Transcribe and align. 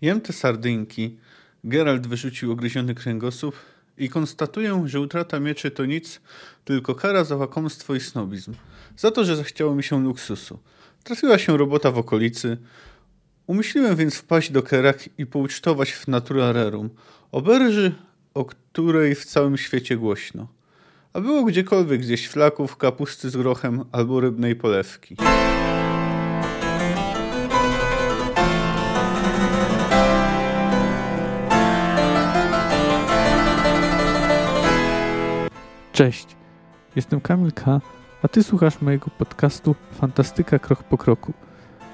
Jem 0.00 0.20
te 0.20 0.32
sardynki. 0.32 1.18
Geralt 1.64 2.06
wyrzucił 2.06 2.52
ogryziony 2.52 2.94
kręgosłup 2.94 3.54
i 3.98 4.08
konstatuję, 4.08 4.82
że 4.86 5.00
utrata 5.00 5.40
mieczy 5.40 5.70
to 5.70 5.86
nic, 5.86 6.20
tylko 6.64 6.94
kara 6.94 7.24
za 7.24 7.36
łakomstwo 7.36 7.94
i 7.94 8.00
snobizm. 8.00 8.54
Za 8.96 9.10
to, 9.10 9.24
że 9.24 9.36
zachciało 9.36 9.74
mi 9.74 9.82
się 9.82 10.04
luksusu. 10.04 10.58
Trafiła 11.04 11.38
się 11.38 11.56
robota 11.56 11.90
w 11.90 11.98
okolicy. 11.98 12.58
Umyśliłem 13.46 13.96
więc 13.96 14.14
wpaść 14.14 14.50
do 14.50 14.62
Kerak 14.62 15.08
i 15.18 15.26
poucztować 15.26 15.92
w 15.92 16.08
Natura 16.08 16.52
Rerum. 16.52 16.90
Oberży, 17.32 17.92
o 18.34 18.44
której 18.44 19.14
w 19.14 19.24
całym 19.24 19.56
świecie 19.56 19.96
głośno. 19.96 20.48
A 21.12 21.20
było 21.20 21.44
gdziekolwiek 21.44 22.04
zjeść 22.04 22.28
flaków, 22.28 22.76
kapusty 22.76 23.30
z 23.30 23.36
grochem 23.36 23.84
albo 23.92 24.20
rybnej 24.20 24.56
polewki. 24.56 25.16
Cześć, 36.00 36.36
jestem 36.96 37.20
Kamil 37.20 37.52
K., 37.52 37.80
a 38.22 38.28
Ty 38.28 38.42
słuchasz 38.42 38.80
mojego 38.80 39.10
podcastu 39.18 39.74
Fantastyka 39.92 40.58
Krok 40.58 40.82
po 40.82 40.98
Kroku. 40.98 41.32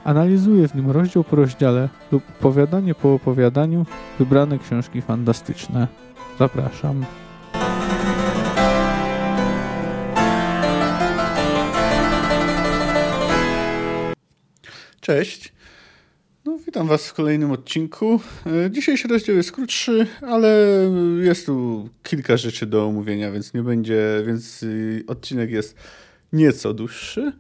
Analizuję 0.05 0.69
w 0.69 0.75
nim 0.75 0.91
rozdział 0.91 1.25
po 1.25 1.37
rozdziale 1.37 1.89
lub 2.13 2.23
opowiadanie 2.41 2.95
po 2.95 3.15
opowiadaniu 3.15 3.87
wybrane 4.19 4.59
książki 4.59 5.03
fantastyczne. 5.03 5.89
Zapraszam. 6.39 7.05
Cześć. 15.01 15.56
Witam 16.77 16.89
Was 16.89 17.09
w 17.09 17.15
kolejnym 17.15 17.53
odcinku. 17.53 18.21
E, 18.47 18.71
dzisiejszy 18.71 19.09
rozdział 19.09 19.37
jest 19.37 19.53
krótszy, 19.53 20.07
ale 20.23 20.67
jest 21.21 21.47
tu 21.47 21.89
kilka 22.03 22.37
rzeczy 22.37 22.67
do 22.67 22.87
omówienia, 22.87 23.33
więc 23.33 23.55
nie 23.55 23.63
będzie, 23.63 24.23
więc 24.27 24.63
y, 24.63 25.05
odcinek 25.07 25.51
jest 25.51 25.77
nieco 26.33 26.75
dłuższy. 26.75 27.33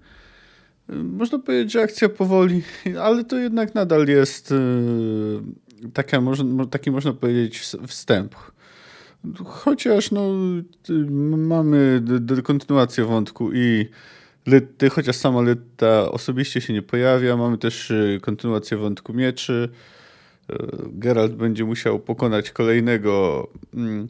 E, 0.88 0.94
można 0.94 1.38
powiedzieć, 1.38 1.72
że 1.72 1.82
akcja 1.82 2.08
powoli, 2.08 2.62
ale 3.02 3.24
to 3.24 3.36
jednak 3.38 3.74
nadal 3.74 4.06
jest 4.06 4.52
e, 4.52 4.56
taka, 5.92 6.22
taki 6.70 6.90
można 6.90 7.12
powiedzieć 7.12 7.58
wstęp. 7.86 8.34
Chociaż 9.44 10.10
no, 10.10 10.30
mamy 11.36 12.02
kontynuację 12.44 13.04
wątku 13.04 13.52
i 13.52 13.88
Lytty, 14.46 14.90
chociaż 14.90 15.16
sama 15.16 15.40
Lytta 15.40 16.10
osobiście 16.10 16.60
się 16.60 16.72
nie 16.72 16.82
pojawia. 16.82 17.36
Mamy 17.36 17.58
też 17.58 17.90
y, 17.90 18.20
kontynuację 18.22 18.76
wątku 18.76 19.14
mieczy. 19.14 19.68
Y, 20.50 20.56
Geralt 20.88 21.32
będzie 21.32 21.64
musiał 21.64 22.00
pokonać 22.00 22.50
kolejnego 22.50 23.46
mm, 23.74 24.08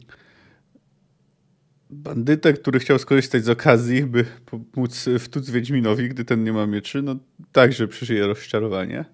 bandytę, 1.89 2.53
który 2.53 2.79
chciał 2.79 2.99
skorzystać 2.99 3.43
z 3.43 3.49
okazji, 3.49 4.03
by 4.03 4.25
pomóc 4.71 5.09
wtóc 5.19 5.49
Wiedźminowi, 5.49 6.09
gdy 6.09 6.25
ten 6.25 6.43
nie 6.43 6.53
ma 6.53 6.67
mieczy. 6.67 7.01
No 7.01 7.15
także 7.51 7.87
przeżyje 7.87 8.27
rozczarowanie. 8.27 9.05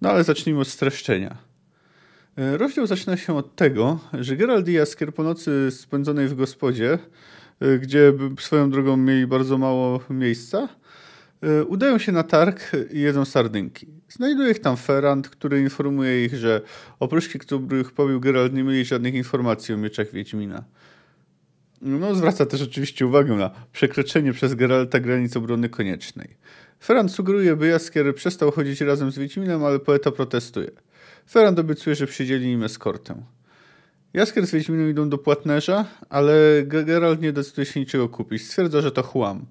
No 0.00 0.10
ale 0.10 0.24
zacznijmy 0.24 0.60
od 0.60 0.68
streszczenia. 0.68 1.36
Y, 2.38 2.58
rozdział 2.58 2.86
zaczyna 2.86 3.16
się 3.16 3.36
od 3.36 3.56
tego, 3.56 3.98
że 4.12 4.36
Geralt 4.36 4.68
i 4.68 4.72
Jaskier 4.72 5.14
po 5.14 5.22
nocy 5.22 5.70
spędzonej 5.70 6.28
w 6.28 6.34
gospodzie 6.34 6.98
gdzie 7.80 8.12
swoją 8.40 8.70
drogą 8.70 8.96
mieli 8.96 9.26
bardzo 9.26 9.58
mało 9.58 10.00
miejsca, 10.10 10.68
y, 11.44 11.64
udają 11.64 11.98
się 11.98 12.12
na 12.12 12.22
targ 12.22 12.72
i 12.92 13.00
jedzą 13.00 13.24
sardynki. 13.24 13.86
Znajduje 14.08 14.50
ich 14.50 14.60
tam 14.60 14.76
Ferrand, 14.76 15.28
który 15.28 15.60
informuje 15.60 16.24
ich, 16.24 16.34
że 16.34 16.60
oprócz 17.00 17.28
których 17.28 17.92
pobił 17.92 18.20
Geralt, 18.20 18.52
nie 18.52 18.64
mieli 18.64 18.84
żadnych 18.84 19.14
informacji 19.14 19.74
o 19.74 19.76
mieczach 19.76 20.12
Wiedźmina. 20.12 20.64
No, 21.82 22.14
zwraca 22.14 22.46
też 22.46 22.62
oczywiście 22.62 23.06
uwagę 23.06 23.34
na 23.34 23.50
przekroczenie 23.72 24.32
przez 24.32 24.54
Geralta 24.54 25.00
granic 25.00 25.36
obrony 25.36 25.68
koniecznej. 25.68 26.36
Ferrand 26.80 27.12
sugeruje, 27.12 27.56
by 27.56 27.66
Jaskier 27.66 28.14
przestał 28.14 28.50
chodzić 28.50 28.80
razem 28.80 29.12
z 29.12 29.18
Wiedźminem, 29.18 29.64
ale 29.64 29.78
poeta 29.78 30.10
protestuje. 30.10 30.70
Ferrand 31.30 31.58
obiecuje, 31.58 31.96
że 31.96 32.06
przydzieli 32.06 32.46
im 32.46 32.62
eskortę. 32.62 33.22
Jaskier 34.12 34.46
z 34.46 34.50
Wiedźminem 34.50 34.90
idą 34.90 35.08
do 35.08 35.18
płatnerza, 35.18 35.84
ale 36.08 36.32
Geralt 36.66 37.22
nie 37.22 37.32
decyduje 37.32 37.66
się 37.66 37.80
niczego 37.80 38.08
kupić. 38.08 38.46
Stwierdza, 38.46 38.80
że 38.80 38.92
to 38.92 39.02
chłam. 39.02 39.46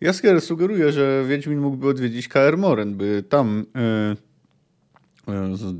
Jaskier 0.00 0.40
sugeruje, 0.40 0.92
że 0.92 1.24
Wiedźmin 1.28 1.58
mógłby 1.58 1.88
odwiedzić 1.88 2.28
Kaer 2.28 2.58
Moren, 2.58 2.94
by 2.94 3.24
tam 3.28 3.66
yy, 5.28 5.76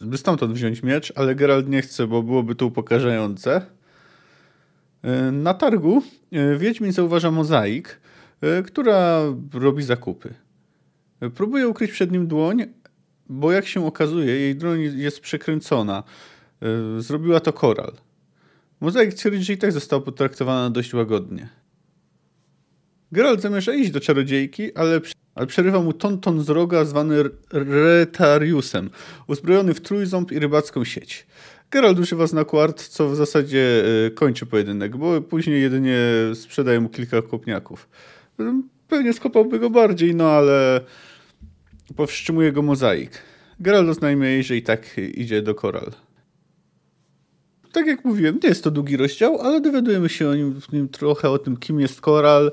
by 0.00 0.18
stamtąd 0.18 0.52
wziąć 0.52 0.82
miecz, 0.82 1.12
ale 1.16 1.34
Geralt 1.34 1.68
nie 1.68 1.82
chce, 1.82 2.06
bo 2.06 2.22
byłoby 2.22 2.54
to 2.54 2.66
upokarzające. 2.66 3.66
Yy, 5.02 5.32
na 5.32 5.54
targu 5.54 6.02
Wiedźmin 6.58 6.92
zauważa 6.92 7.30
mozaik, 7.30 8.00
która 8.66 9.20
robi 9.52 9.82
zakupy. 9.82 10.34
Próbuje 11.34 11.68
ukryć 11.68 11.90
przed 11.90 12.12
nim 12.12 12.26
dłoń, 12.26 12.66
bo 13.28 13.52
jak 13.52 13.66
się 13.66 13.86
okazuje, 13.86 14.26
jej 14.26 14.56
dłoń 14.56 14.80
jest 14.80 15.20
przekręcona. 15.20 16.02
Y, 16.62 17.02
zrobiła 17.02 17.40
to 17.40 17.52
Koral. 17.52 17.92
Mozaik 18.80 19.14
twierdzi, 19.14 19.44
że 19.44 19.52
i 19.52 19.58
tak 19.58 19.72
została 19.72 20.02
potraktowana 20.02 20.70
dość 20.70 20.94
łagodnie. 20.94 21.48
Geralt 23.12 23.40
zamierza 23.40 23.74
iść 23.74 23.90
do 23.90 24.00
czarodziejki, 24.00 24.74
ale, 24.74 25.00
ale 25.34 25.46
przerywa 25.46 25.80
mu 25.80 25.92
tonton 25.92 26.44
z 26.44 26.48
roga 26.48 26.84
zwany 26.84 27.16
Retariusem, 27.52 28.90
uzbrojony 29.26 29.74
w 29.74 29.80
trójząb 29.80 30.32
i 30.32 30.38
rybacką 30.38 30.84
sieć. 30.84 31.26
Geralt 31.70 31.98
używa 31.98 32.26
znaku 32.26 32.60
art, 32.60 32.88
co 32.88 33.08
w 33.08 33.16
zasadzie 33.16 33.84
y, 34.06 34.10
kończy 34.10 34.46
pojedynek, 34.46 34.96
bo 34.96 35.20
później 35.20 35.62
jedynie 35.62 35.98
sprzedaje 36.34 36.80
mu 36.80 36.88
kilka 36.88 37.22
kopniaków. 37.22 37.88
Pewnie 38.88 39.12
skopałby 39.12 39.58
go 39.58 39.70
bardziej, 39.70 40.14
no 40.14 40.30
ale 40.30 40.80
powstrzymuje 41.96 42.52
go 42.52 42.62
mozaik. 42.62 43.10
Geralt 43.60 43.88
oznajmia 43.88 44.28
jej, 44.28 44.42
że 44.42 44.56
i 44.56 44.62
tak 44.62 44.98
idzie 45.14 45.42
do 45.42 45.54
Koral 45.54 46.05
tak 47.76 47.86
jak 47.86 48.04
mówiłem, 48.04 48.38
nie 48.42 48.48
jest 48.48 48.64
to 48.64 48.70
długi 48.70 48.96
rozdział, 48.96 49.40
ale 49.40 49.60
dowiadujemy 49.60 50.08
się 50.08 50.28
o 50.28 50.34
nim, 50.34 50.60
nim 50.72 50.88
trochę 50.88 51.30
o 51.30 51.38
tym, 51.38 51.56
kim 51.56 51.80
jest 51.80 52.00
koral. 52.00 52.52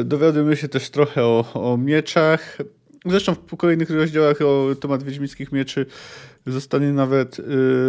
Y, 0.00 0.04
dowiadujemy 0.04 0.56
się 0.56 0.68
też 0.68 0.90
trochę 0.90 1.24
o, 1.24 1.44
o 1.54 1.76
mieczach. 1.76 2.58
Zresztą 3.06 3.34
w 3.34 3.56
kolejnych 3.56 3.90
rozdziałach 3.90 4.42
o 4.42 4.74
temat 4.80 5.02
wiedźmickich 5.02 5.52
mieczy 5.52 5.86
zostanie 6.46 6.92
nawet 6.92 7.38
y, 7.38 7.42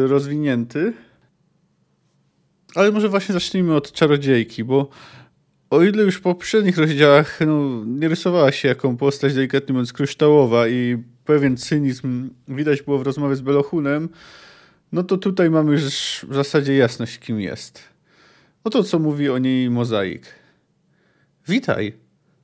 rozwinięty. 0.08 0.94
Ale 2.76 2.92
może 2.92 3.10
właśnie 3.10 3.34
zacznijmy 3.34 3.76
od 3.76 3.92
czarodziejki, 3.92 4.64
bo 4.64 4.90
o 5.70 5.84
ile 5.84 6.04
już 6.04 6.16
w 6.16 6.22
poprzednich 6.22 6.78
rozdziałach 6.78 7.40
no, 7.48 7.86
nie 7.86 8.08
rysowała 8.08 8.52
się 8.52 8.68
jaką 8.68 8.98
postać 8.98 9.34
delikatnie 9.34 9.74
mówiąc 9.74 9.94
kryształowa 9.94 10.68
i 10.68 11.04
pewien 11.26 11.58
cynizm 11.58 12.30
widać 12.48 12.82
było 12.82 12.98
w 12.98 13.02
rozmowie 13.02 13.36
z 13.36 13.42
Belochunem, 13.42 14.10
no 14.92 15.04
to 15.04 15.18
tutaj 15.18 15.50
mamy 15.50 15.72
już 15.72 15.86
w 16.30 16.36
zasadzie 16.36 16.78
jasność, 16.78 17.20
kim 17.20 17.42
jest. 17.42 17.82
Oto 18.64 18.84
co 18.84 19.00
mówi 19.00 19.30
o 19.30 19.38
niej 19.38 19.70
mozaik. 19.70 20.26
Witaj. 21.48 21.94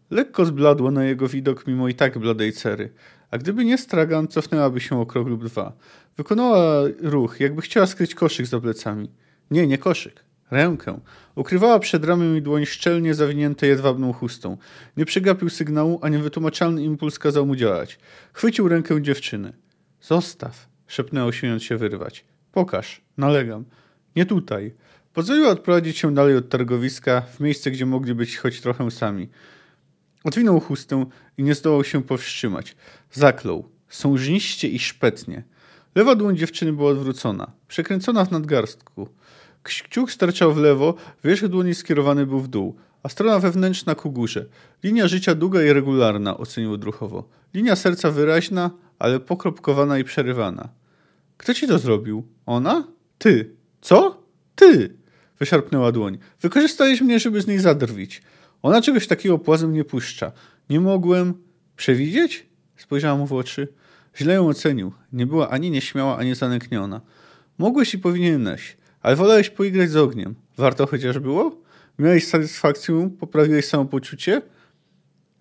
Lekko 0.10 0.46
zbladło 0.46 0.92
na 0.92 1.04
jego 1.04 1.28
widok 1.28 1.68
mimo 1.68 1.88
i 1.88 1.94
tak 1.94 2.18
bladej 2.18 2.54
cery. 2.54 2.94
A 3.32 3.38
gdyby 3.38 3.66
nie 3.66 3.78
stragan, 3.78 4.28
cofnęłaby 4.28 4.80
się 4.80 5.00
o 5.02 5.06
krok 5.06 5.28
lub 5.28 5.46
dwa. 5.46 5.74
Wykonała 6.18 6.84
ruch, 7.02 7.40
jakby 7.40 7.62
chciała 7.62 7.88
skryć 7.88 8.16
koszyk 8.16 8.46
za 8.46 8.60
plecami. 8.60 9.10
Nie, 9.52 9.68
nie 9.68 9.78
koszyk. 9.78 10.24
Rękę. 10.52 11.00
Ukrywała 11.36 11.80
przed 11.80 12.06
ramię 12.06 12.38
i 12.38 12.42
dłoń 12.42 12.66
szczelnie 12.66 13.14
zawinięte 13.14 13.68
jedwabną 13.68 14.14
chustą. 14.14 14.58
Nie 14.98 15.06
przegapił 15.06 15.50
sygnału, 15.50 16.00
a 16.02 16.10
niewytłumaczalny 16.10 16.84
impuls 16.84 17.20
kazał 17.20 17.46
mu 17.46 17.56
działać. 17.56 18.00
Chwycił 18.34 18.68
rękę 18.68 19.02
dziewczyny. 19.02 19.54
Zostaw, 20.02 20.68
szepnęło 20.88 21.32
śmiejąc 21.32 21.64
się 21.64 21.78
wyrwać. 21.78 22.26
Pokaż, 22.56 23.02
nalegam. 23.18 23.66
Nie 24.16 24.26
tutaj. 24.26 24.74
Pozwoliła 25.14 25.50
odprowadzić 25.50 25.98
się 25.98 26.14
dalej 26.14 26.38
od 26.38 26.50
targowiska, 26.50 27.22
w 27.22 27.40
miejsce, 27.40 27.72
gdzie 27.72 27.86
mogli 27.86 28.16
być 28.16 28.38
choć 28.38 28.62
trochę 28.62 28.92
sami. 28.92 29.30
Odwinął 30.24 30.60
chustę 30.60 31.06
i 31.38 31.44
nie 31.44 31.56
zdołał 31.56 31.84
się 31.84 32.04
powstrzymać. 32.04 32.76
Zaklął. 33.12 33.70
Sążniście 33.90 34.68
i 34.68 34.80
szpetnie. 34.80 35.44
Lewa 35.96 36.16
dłoń 36.16 36.38
dziewczyny 36.38 36.74
była 36.74 36.92
odwrócona, 36.92 37.52
przekręcona 37.68 38.26
w 38.26 38.32
nadgarstku. 38.32 39.10
Kciuk 39.64 40.12
sterczał 40.12 40.54
w 40.54 40.58
lewo, 40.58 40.96
wierzch 41.24 41.48
dłoni 41.48 41.76
skierowany 41.76 42.26
był 42.26 42.40
w 42.40 42.48
dół, 42.48 42.76
a 43.04 43.10
strona 43.10 43.40
wewnętrzna 43.40 43.96
ku 43.96 44.12
górze. 44.12 44.46
Linia 44.84 45.08
życia 45.08 45.36
długa 45.36 45.64
i 45.64 45.74
regularna, 45.74 46.38
ocenił 46.38 46.74
odruchowo. 46.74 47.30
Linia 47.54 47.76
serca 47.76 48.12
wyraźna, 48.12 48.72
ale 49.00 49.20
pokropkowana 49.20 49.98
i 49.98 50.04
przerywana. 50.04 50.70
Kto 51.38 51.54
ci 51.54 51.68
to 51.68 51.80
zrobił? 51.80 52.28
Ona? 52.46 52.88
Ty. 53.18 53.56
Co? 53.82 54.24
Ty. 54.56 54.98
Wyszarpnęła 55.40 55.92
dłoń. 55.92 56.18
Wykorzystałeś 56.42 57.02
mnie, 57.02 57.20
żeby 57.20 57.42
z 57.42 57.48
niej 57.48 57.60
zadrwić. 57.60 58.22
Ona 58.62 58.82
czegoś 58.82 59.08
takiego 59.08 59.40
płazem 59.40 59.74
nie 59.74 59.84
puszcza. 59.84 60.32
Nie 60.70 60.80
mogłem 60.80 61.34
przewidzieć? 61.78 62.46
Spojrzała 62.78 63.18
mu 63.18 63.28
w 63.28 63.34
oczy. 63.34 63.68
Źle 64.18 64.34
ją 64.34 64.48
ocenił. 64.48 64.92
Nie 65.14 65.26
była 65.26 65.50
ani 65.50 65.72
nieśmiała, 65.72 66.18
ani 66.18 66.36
zanękniona. 66.36 67.02
Mogłeś 67.58 67.94
i 67.94 68.00
powinieneś, 68.00 68.78
ale 69.02 69.16
wolałeś 69.16 69.50
poigrać 69.50 69.90
z 69.90 69.96
ogniem. 69.96 70.36
Warto 70.58 70.88
chociaż 70.88 71.20
było? 71.20 71.62
Miałeś 72.00 72.28
satysfakcję, 72.28 73.10
poprawiłeś 73.20 73.66
samopoczucie? 73.66 74.42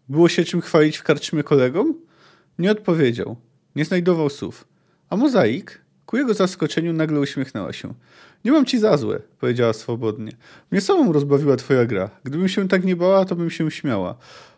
Było 0.09 0.29
się 0.29 0.45
czym 0.45 0.61
chwalić 0.61 0.97
w 0.97 1.03
karczmie 1.03 1.43
kolegom? 1.43 1.95
Nie 2.59 2.71
odpowiedział. 2.71 3.37
Nie 3.77 3.85
znajdował 3.85 4.31
słów. 4.31 4.69
A 5.11 5.17
mozaik? 5.17 5.84
Ku 6.07 6.17
jego 6.17 6.35
zaskoczeniu 6.35 6.93
nagle 6.93 7.21
uśmiechnęła 7.21 7.73
się. 7.73 7.95
Nie 8.45 8.53
mam 8.53 8.67
ci 8.67 8.79
za 8.79 8.97
złe, 8.97 9.21
powiedziała 9.41 9.73
swobodnie. 9.73 10.33
Mnie 10.71 10.81
samą 10.81 11.13
rozbawiła 11.13 11.57
twoja 11.57 11.87
gra. 11.87 12.11
Gdybym 12.25 12.49
się 12.49 12.69
tak 12.69 12.85
nie 12.85 12.97
bała, 12.97 13.25
to 13.25 13.37
bym 13.37 13.51
się 13.51 13.71
śmiała. 13.71 14.17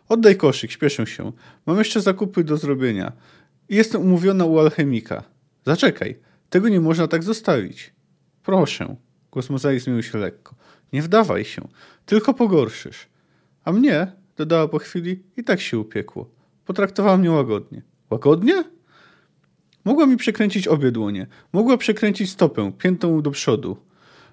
Oddaj 0.09 0.37
koszyk, 0.37 0.71
śpieszę 0.71 1.07
się. 1.07 1.31
Mam 1.65 1.77
jeszcze 1.77 2.01
zakupy 2.01 2.43
do 2.43 2.57
zrobienia. 2.57 3.11
Jestem 3.69 4.01
umówiona 4.01 4.45
u 4.45 4.59
alchemika. 4.59 5.23
Zaczekaj, 5.65 6.19
tego 6.49 6.69
nie 6.69 6.79
można 6.79 7.07
tak 7.07 7.23
zostawić. 7.23 7.93
Proszę. 8.43 8.95
Głos 9.31 9.49
mozaik 9.49 9.81
zmienił 9.81 10.03
się 10.03 10.17
lekko. 10.17 10.55
Nie 10.93 11.01
wdawaj 11.01 11.45
się. 11.45 11.67
Tylko 12.05 12.33
pogorszysz. 12.33 13.07
A 13.63 13.71
mnie, 13.71 14.11
dodała 14.37 14.67
po 14.67 14.79
chwili, 14.79 15.23
i 15.37 15.43
tak 15.43 15.61
się 15.61 15.79
upiekło. 15.79 16.29
Potraktowała 16.65 17.17
mnie 17.17 17.31
łagodnie. 17.31 17.81
Łagodnie? 18.09 18.63
Mogła 19.87 20.05
mi 20.05 20.17
przekręcić 20.17 20.67
obie 20.67 20.91
dłonie. 20.91 21.27
Mogła 21.53 21.77
przekręcić 21.77 22.29
stopę, 22.29 22.71
piętą 22.77 23.21
do 23.21 23.31
przodu. 23.31 23.77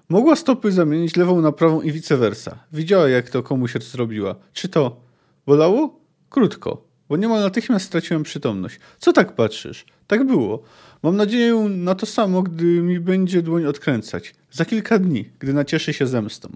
Mogła 0.09 0.35
stopy 0.35 0.71
zamienić 0.71 1.15
lewą 1.15 1.41
na 1.41 1.51
prawą 1.51 1.81
i 1.81 1.91
vice 1.91 2.17
versa. 2.17 2.59
Widziała, 2.73 3.09
jak 3.09 3.29
to 3.29 3.43
komuś 3.43 3.73
zrobiła. 3.73 4.35
Czy 4.53 4.69
to 4.69 5.01
bolało? 5.45 5.99
Krótko, 6.29 6.87
bo 7.09 7.17
niemal 7.17 7.41
natychmiast 7.41 7.85
straciłem 7.85 8.23
przytomność. 8.23 8.79
Co 8.99 9.13
tak 9.13 9.35
patrzysz? 9.35 9.85
Tak 10.07 10.27
było. 10.27 10.63
Mam 11.03 11.15
nadzieję 11.15 11.55
na 11.69 11.95
to 11.95 12.05
samo, 12.05 12.43
gdy 12.43 12.65
mi 12.65 12.99
będzie 12.99 13.41
dłoń 13.41 13.65
odkręcać. 13.65 14.35
Za 14.51 14.65
kilka 14.65 14.99
dni, 14.99 15.29
gdy 15.39 15.53
nacieszy 15.53 15.93
się 15.93 16.07
zemstą. 16.07 16.49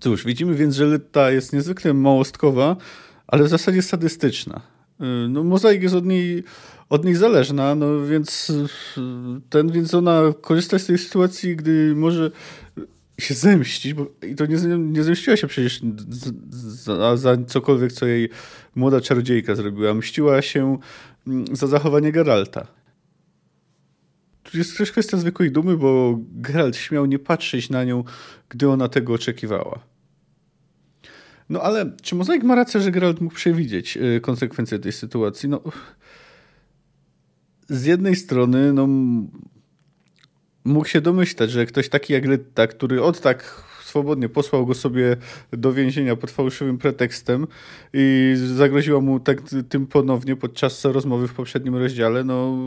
Cóż, 0.00 0.24
widzimy 0.24 0.54
więc, 0.54 0.74
że 0.74 0.86
Lyta 0.86 1.30
jest 1.30 1.52
niezwykle 1.52 1.94
małostkowa, 1.94 2.76
ale 3.26 3.44
w 3.44 3.48
zasadzie 3.48 3.82
sadystyczna. 3.82 4.69
Y, 5.00 5.28
no, 5.28 5.44
mozaik 5.44 5.82
jest 5.82 5.94
od 5.94 6.06
niej, 6.06 6.44
od 6.88 7.04
niej 7.04 7.14
zależna, 7.14 7.74
no 7.74 8.06
więc 8.06 8.52
ten, 9.50 9.72
więc 9.72 9.94
ona 9.94 10.22
korzysta 10.40 10.78
z 10.78 10.86
tej 10.86 10.98
sytuacji, 10.98 11.56
gdy 11.56 11.94
może 11.96 12.30
się 13.20 13.34
zemścić, 13.34 13.94
bo 13.94 14.06
i 14.28 14.34
to 14.34 14.46
nie, 14.46 14.56
nie 14.78 15.02
zemściła 15.02 15.36
się 15.36 15.46
przecież 15.46 15.80
za, 16.60 17.16
za 17.16 17.36
cokolwiek, 17.46 17.92
co 17.92 18.06
jej 18.06 18.28
młoda 18.74 19.00
czarodziejka 19.00 19.54
zrobiła. 19.54 19.94
Mściła 19.94 20.42
się 20.42 20.78
mm, 21.26 21.56
za 21.56 21.66
zachowanie 21.66 22.12
Geralta. 22.12 22.66
Tu 24.42 24.58
jest 24.58 24.78
też 24.78 24.92
kwestia 24.92 25.16
zwykłej 25.16 25.52
dumy, 25.52 25.76
bo 25.76 26.18
Geralt 26.32 26.76
śmiał 26.76 27.06
nie 27.06 27.18
patrzeć 27.18 27.70
na 27.70 27.84
nią, 27.84 28.04
gdy 28.48 28.68
ona 28.68 28.88
tego 28.88 29.12
oczekiwała. 29.12 29.80
No 31.50 31.62
ale 31.62 31.92
czy 32.02 32.14
Mozaik 32.14 32.42
ma 32.42 32.54
rację, 32.54 32.80
że 32.80 32.90
Geralt 32.90 33.20
mógł 33.20 33.34
przewidzieć 33.34 33.96
y, 33.96 34.20
konsekwencje 34.20 34.78
tej 34.78 34.92
sytuacji? 34.92 35.48
No, 35.48 35.60
z 37.68 37.84
jednej 37.84 38.16
strony 38.16 38.72
no, 38.72 38.88
mógł 40.64 40.88
się 40.88 41.00
domyślać, 41.00 41.50
że 41.50 41.66
ktoś 41.66 41.88
taki 41.88 42.12
jak 42.12 42.26
Lytta, 42.26 42.66
który 42.66 43.02
od 43.02 43.20
tak 43.20 43.64
swobodnie 43.84 44.28
posłał 44.28 44.66
go 44.66 44.74
sobie 44.74 45.16
do 45.52 45.72
więzienia 45.72 46.16
pod 46.16 46.30
fałszywym 46.30 46.78
pretekstem 46.78 47.46
i 47.92 48.34
zagroziła 48.36 49.00
mu 49.00 49.20
tak 49.20 49.42
tym 49.68 49.86
ponownie 49.86 50.36
podczas 50.36 50.84
rozmowy 50.84 51.28
w 51.28 51.34
poprzednim 51.34 51.76
rozdziale, 51.76 52.24
no 52.24 52.58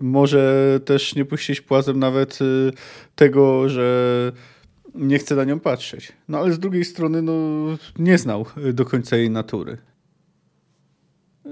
może 0.00 0.80
też 0.84 1.14
nie 1.14 1.24
puścić 1.24 1.60
płazem 1.60 1.98
nawet 1.98 2.38
y, 2.42 2.72
tego, 3.14 3.68
że 3.68 4.32
nie 4.94 5.18
chce 5.18 5.36
na 5.36 5.44
nią 5.44 5.60
patrzeć. 5.60 6.12
No 6.28 6.38
ale 6.38 6.52
z 6.52 6.58
drugiej 6.58 6.84
strony 6.84 7.22
no, 7.22 7.32
nie 7.98 8.18
znał 8.18 8.46
do 8.72 8.84
końca 8.84 9.16
jej 9.16 9.30
natury. 9.30 9.78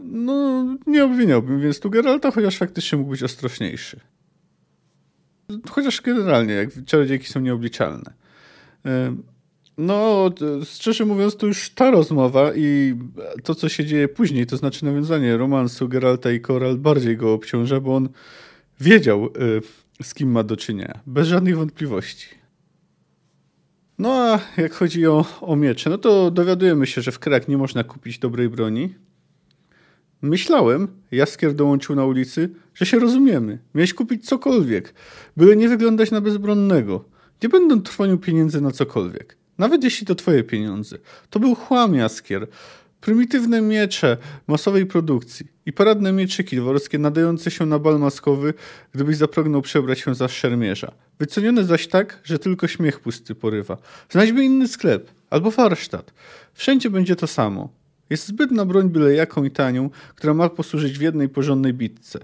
No, 0.02 0.66
nie 0.86 1.04
obwiniałbym 1.04 1.60
więc 1.60 1.80
tu 1.80 1.90
Geralta, 1.90 2.30
chociaż 2.30 2.58
faktycznie 2.58 2.98
mógł 2.98 3.10
być 3.10 3.22
ostrożniejszy. 3.22 4.00
Chociaż 5.70 6.00
generalnie, 6.00 6.54
jak 6.54 6.84
czarodziejki 6.84 7.26
są 7.26 7.40
nieobliczalne. 7.40 8.12
No, 9.78 10.30
szczerze 10.64 11.04
mówiąc, 11.04 11.36
to 11.36 11.46
już 11.46 11.70
ta 11.70 11.90
rozmowa 11.90 12.54
i 12.54 12.94
to, 13.44 13.54
co 13.54 13.68
się 13.68 13.84
dzieje 13.84 14.08
później, 14.08 14.46
to 14.46 14.56
znaczy 14.56 14.84
nawiązanie 14.84 15.36
romansu 15.36 15.88
Geralta 15.88 16.30
i 16.30 16.40
Koral 16.40 16.76
bardziej 16.76 17.16
go 17.16 17.32
obciąża, 17.32 17.80
bo 17.80 17.96
on 17.96 18.08
wiedział, 18.80 19.26
y, 19.26 20.02
z 20.02 20.14
kim 20.14 20.30
ma 20.30 20.42
do 20.42 20.56
czynienia. 20.56 21.00
Bez 21.06 21.28
żadnych 21.28 21.56
wątpliwości. 21.56 22.39
No 24.00 24.12
a 24.12 24.40
jak 24.56 24.74
chodzi 24.74 25.06
o, 25.06 25.24
o 25.40 25.56
miecze, 25.56 25.90
no 25.90 25.98
to 25.98 26.30
dowiadujemy 26.30 26.86
się, 26.86 27.02
że 27.02 27.12
w 27.12 27.18
Krak 27.18 27.48
nie 27.48 27.58
można 27.58 27.84
kupić 27.84 28.18
dobrej 28.18 28.48
broni. 28.48 28.94
Myślałem, 30.22 30.88
Jaskier 31.10 31.54
dołączył 31.54 31.96
na 31.96 32.04
ulicy, 32.04 32.50
że 32.74 32.86
się 32.86 32.98
rozumiemy. 32.98 33.58
Miałeś 33.74 33.94
kupić 33.94 34.26
cokolwiek, 34.26 34.94
byle 35.36 35.56
nie 35.56 35.68
wyglądać 35.68 36.10
na 36.10 36.20
bezbronnego. 36.20 37.04
Nie 37.42 37.48
będę 37.48 37.82
trwonił 37.82 38.18
pieniędzy 38.18 38.60
na 38.60 38.70
cokolwiek. 38.70 39.36
Nawet 39.58 39.84
jeśli 39.84 40.06
to 40.06 40.14
twoje 40.14 40.44
pieniądze. 40.44 40.98
To 41.30 41.40
był 41.40 41.54
chłam, 41.54 41.94
Jaskier. 41.94 42.46
Prymitywne 43.00 43.60
miecze 43.60 44.16
masowej 44.46 44.86
produkcji 44.86 45.46
i 45.66 45.72
paradne 45.72 46.12
mieczyki 46.12 46.56
dworskie 46.56 46.98
nadające 46.98 47.50
się 47.50 47.66
na 47.66 47.78
bal 47.78 47.98
maskowy, 47.98 48.54
gdybyś 48.94 49.16
zapragnął 49.16 49.62
przebrać 49.62 49.98
się 49.98 50.14
za 50.14 50.28
szermierza. 50.28 50.92
Wycenione 51.18 51.64
zaś 51.64 51.86
tak, 51.86 52.20
że 52.24 52.38
tylko 52.38 52.68
śmiech 52.68 53.00
pusty 53.00 53.34
porywa. 53.34 53.76
Znajdźmy 54.10 54.44
inny 54.44 54.68
sklep 54.68 55.10
albo 55.30 55.50
warsztat. 55.50 56.12
Wszędzie 56.54 56.90
będzie 56.90 57.16
to 57.16 57.26
samo. 57.26 57.68
Jest 58.10 58.26
zbytna 58.26 58.64
broń 58.64 58.88
byle 58.90 59.14
jaką 59.14 59.44
i 59.44 59.50
tanią, 59.50 59.90
która 60.14 60.34
ma 60.34 60.48
posłużyć 60.48 60.98
w 60.98 61.02
jednej 61.02 61.28
porządnej 61.28 61.74
bitce. 61.74 62.18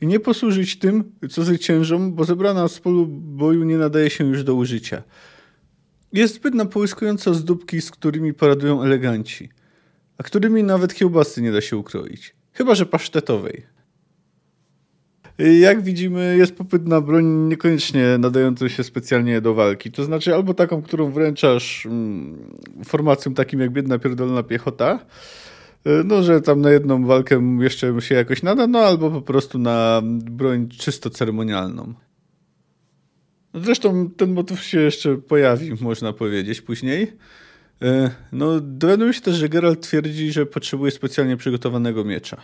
I 0.00 0.06
nie 0.06 0.20
posłużyć 0.20 0.78
tym, 0.78 1.12
co 1.30 1.44
zwyciężą, 1.44 2.12
bo 2.12 2.24
zebrana 2.24 2.68
z 2.68 2.80
polu 2.80 3.06
boju 3.06 3.64
nie 3.64 3.78
nadaje 3.78 4.10
się 4.10 4.26
już 4.26 4.44
do 4.44 4.54
użycia. 4.54 5.02
Jest 6.12 6.34
zbytna 6.34 6.64
połyskująca 6.64 7.34
z 7.34 7.44
dupki, 7.44 7.80
z 7.80 7.90
którymi 7.90 8.34
paradują 8.34 8.82
eleganci– 8.82 9.48
a 10.20 10.22
którymi 10.22 10.62
nawet 10.62 10.94
kiełbasy 10.94 11.42
nie 11.42 11.52
da 11.52 11.60
się 11.60 11.76
ukroić. 11.76 12.34
Chyba, 12.52 12.74
że 12.74 12.86
pasztetowej. 12.86 13.66
Jak 15.60 15.82
widzimy, 15.82 16.36
jest 16.38 16.56
popyt 16.56 16.86
na 16.86 17.00
broń 17.00 17.24
niekoniecznie 17.26 18.18
nadającą 18.18 18.68
się 18.68 18.84
specjalnie 18.84 19.40
do 19.40 19.54
walki. 19.54 19.90
To 19.90 20.04
znaczy 20.04 20.34
albo 20.34 20.54
taką, 20.54 20.82
którą 20.82 21.10
wręczasz 21.10 21.86
mm, 21.86 22.38
formacjom 22.84 23.34
takim 23.34 23.60
jak 23.60 23.70
biedna 23.70 23.98
pierdolna 23.98 24.42
piechota, 24.42 25.06
y, 25.86 25.90
no, 26.04 26.22
że 26.22 26.40
tam 26.40 26.60
na 26.60 26.70
jedną 26.70 27.06
walkę 27.06 27.58
jeszcze 27.60 28.00
się 28.00 28.14
jakoś 28.14 28.42
nada, 28.42 28.66
no 28.66 28.78
albo 28.78 29.10
po 29.10 29.22
prostu 29.22 29.58
na 29.58 30.02
broń 30.04 30.68
czysto 30.68 31.10
ceremonialną. 31.10 31.94
Zresztą 33.54 34.10
ten 34.10 34.32
motyw 34.32 34.62
się 34.62 34.80
jeszcze 34.80 35.16
pojawi, 35.16 35.72
można 35.80 36.12
powiedzieć, 36.12 36.60
później. 36.60 37.16
E, 37.82 38.10
no, 38.32 38.60
dowiaduję 38.60 39.12
się 39.12 39.20
też, 39.20 39.36
że 39.36 39.48
Geralt 39.48 39.80
twierdzi, 39.80 40.32
że 40.32 40.46
potrzebuje 40.46 40.90
specjalnie 40.90 41.36
przygotowanego 41.36 42.04
miecza. 42.04 42.36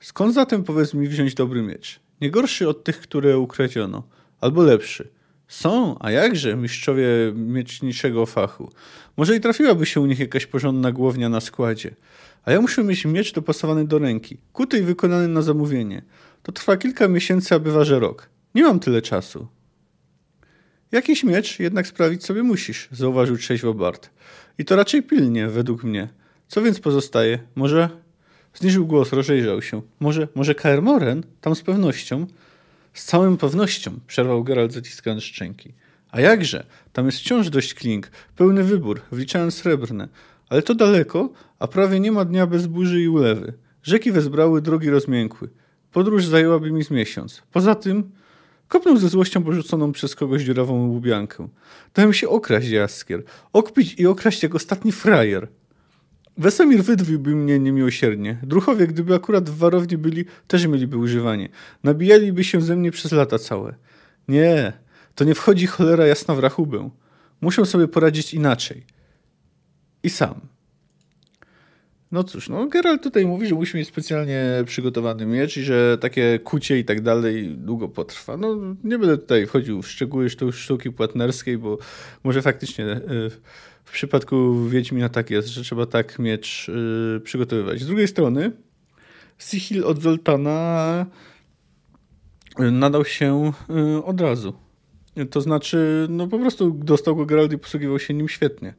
Skąd 0.00 0.34
zatem, 0.34 0.64
powiedz 0.64 0.94
mi, 0.94 1.08
wziąć 1.08 1.34
dobry 1.34 1.62
miecz? 1.62 2.00
Nie 2.20 2.30
gorszy 2.30 2.68
od 2.68 2.84
tych, 2.84 3.00
które 3.00 3.38
ukradziono, 3.38 4.02
albo 4.40 4.62
lepszy. 4.62 5.08
Są, 5.48 5.96
a 6.00 6.10
jakże, 6.10 6.56
mistrzowie 6.56 7.06
mieczniczego 7.34 8.26
fachu. 8.26 8.72
Może 9.16 9.36
i 9.36 9.40
trafiłaby 9.40 9.86
się 9.86 10.00
u 10.00 10.06
nich 10.06 10.18
jakaś 10.18 10.46
porządna 10.46 10.92
głownia 10.92 11.28
na 11.28 11.40
składzie. 11.40 11.94
A 12.44 12.52
ja 12.52 12.60
muszę 12.60 12.84
mieć 12.84 13.04
miecz 13.04 13.32
dopasowany 13.32 13.84
do 13.84 13.98
ręki, 13.98 14.38
kuty 14.52 14.78
i 14.78 14.82
wykonany 14.82 15.28
na 15.28 15.42
zamówienie. 15.42 16.02
To 16.42 16.52
trwa 16.52 16.76
kilka 16.76 17.08
miesięcy, 17.08 17.54
a 17.54 17.58
bywa, 17.58 17.84
że 17.84 17.98
rok. 17.98 18.28
Nie 18.54 18.62
mam 18.62 18.80
tyle 18.80 19.02
czasu. 19.02 19.48
Jakiś 20.92 21.24
miecz 21.24 21.58
jednak 21.58 21.86
sprawić 21.86 22.24
sobie 22.24 22.42
musisz, 22.42 22.88
zauważył 22.92 23.36
trzeźwo 23.36 23.74
Bart. 23.74 24.10
I 24.58 24.64
to 24.64 24.76
raczej 24.76 25.02
pilnie, 25.02 25.48
według 25.48 25.84
mnie. 25.84 26.08
Co 26.48 26.62
więc 26.62 26.80
pozostaje? 26.80 27.38
Może... 27.54 27.88
Zniżył 28.54 28.86
głos, 28.86 29.12
rozejrzał 29.12 29.62
się. 29.62 29.82
Może, 30.00 30.28
może 30.34 30.54
Kaer 30.54 30.82
Moren? 30.82 31.22
Tam 31.40 31.54
z 31.54 31.62
pewnością. 31.62 32.26
Z 32.92 33.04
całą 33.04 33.36
pewnością, 33.36 34.00
przerwał 34.06 34.44
Geralt 34.44 34.72
zaciskając 34.72 35.22
szczęki. 35.22 35.72
A 36.10 36.20
jakże? 36.20 36.66
Tam 36.92 37.06
jest 37.06 37.18
wciąż 37.18 37.50
dość 37.50 37.74
kling, 37.74 38.10
pełny 38.36 38.64
wybór, 38.64 39.00
wliczając 39.12 39.54
srebrne. 39.54 40.08
Ale 40.48 40.62
to 40.62 40.74
daleko, 40.74 41.32
a 41.58 41.68
prawie 41.68 42.00
nie 42.00 42.12
ma 42.12 42.24
dnia 42.24 42.46
bez 42.46 42.66
burzy 42.66 43.00
i 43.00 43.08
ulewy. 43.08 43.52
Rzeki 43.82 44.12
wezbrały, 44.12 44.62
drogi 44.62 44.90
rozmiękły. 44.90 45.48
Podróż 45.92 46.26
zajęłaby 46.26 46.72
mi 46.72 46.84
z 46.84 46.90
miesiąc. 46.90 47.42
Poza 47.52 47.74
tym 47.74 48.10
Kopnął 48.72 48.96
ze 48.96 49.08
złością 49.08 49.44
porzuconą 49.44 49.92
przez 49.92 50.14
kogoś 50.14 50.42
dziurawą 50.42 50.88
łubiankę. 50.88 51.48
Dałem 51.94 52.12
się 52.12 52.28
okraść, 52.28 52.68
Jaskier. 52.68 53.22
Okpić 53.52 53.94
i 53.94 54.06
okraść 54.06 54.42
jak 54.42 54.54
ostatni 54.54 54.92
frajer. 54.92 55.48
Wesemir 56.38 56.84
wydwiłby 56.84 57.36
mnie 57.36 57.58
niemiłosiernie. 57.58 58.38
Druchowie, 58.42 58.86
gdyby 58.86 59.14
akurat 59.14 59.50
w 59.50 59.56
warowni 59.56 59.98
byli, 59.98 60.24
też 60.46 60.66
mieliby 60.66 60.96
używanie. 60.96 61.48
Nabijaliby 61.84 62.44
się 62.44 62.60
ze 62.60 62.76
mnie 62.76 62.90
przez 62.90 63.12
lata 63.12 63.38
całe. 63.38 63.74
Nie, 64.28 64.72
to 65.14 65.24
nie 65.24 65.34
wchodzi 65.34 65.66
cholera 65.66 66.06
jasna 66.06 66.34
w 66.34 66.38
rachubę. 66.38 66.90
Muszę 67.40 67.66
sobie 67.66 67.88
poradzić 67.88 68.34
inaczej. 68.34 68.86
I 70.02 70.10
sam. 70.10 70.51
No 72.12 72.24
cóż, 72.24 72.48
no 72.48 72.66
Geralt 72.66 73.02
tutaj 73.02 73.26
mówi, 73.26 73.46
że 73.46 73.54
musi 73.54 73.76
mieć 73.76 73.88
specjalnie 73.88 74.44
przygotowany 74.66 75.26
miecz 75.26 75.56
i 75.56 75.62
że 75.62 75.98
takie 75.98 76.38
kucie 76.38 76.78
i 76.78 76.84
tak 76.84 77.00
dalej 77.00 77.48
długo 77.56 77.88
potrwa. 77.88 78.36
No 78.36 78.56
nie 78.84 78.98
będę 78.98 79.18
tutaj 79.18 79.46
wchodził 79.46 79.82
w 79.82 79.88
szczegóły 79.88 80.28
sztuki 80.52 80.90
płatnerskiej, 80.90 81.58
bo 81.58 81.78
może 82.24 82.42
faktycznie 82.42 82.84
e, 82.84 83.00
w 83.84 83.92
przypadku 83.92 84.64
Wiedźmina 84.68 85.08
tak 85.08 85.30
jest, 85.30 85.48
że 85.48 85.62
trzeba 85.62 85.86
tak 85.86 86.18
miecz 86.18 86.68
e, 87.16 87.20
przygotowywać. 87.20 87.80
Z 87.80 87.86
drugiej 87.86 88.08
strony 88.08 88.52
Sihil 89.38 89.84
od 89.84 90.02
Zoltana 90.02 91.06
e, 92.58 92.70
nadał 92.70 93.04
się 93.04 93.52
od 94.04 94.20
razu. 94.20 94.52
To 95.30 95.40
znaczy, 95.40 96.06
no 96.10 96.28
po 96.28 96.38
prostu 96.38 96.70
dostał 96.70 97.16
go 97.16 97.26
Geralt 97.26 97.52
i 97.52 97.58
posługiwał 97.58 97.98
się 97.98 98.14
nim 98.14 98.28
świetnie 98.28 98.74